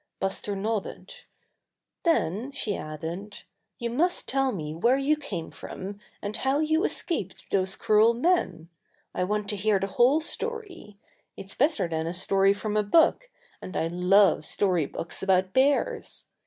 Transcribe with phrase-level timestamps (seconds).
[0.19, 1.13] Buster nodded.
[2.01, 3.43] "Then," she added,
[3.77, 8.69] "you must tell me where you came from, and how you escaped those cruel men.
[9.13, 10.97] I want to hear the whole story.
[11.37, 13.29] It's better than a story from a book,
[13.61, 16.25] and I love story books about bears.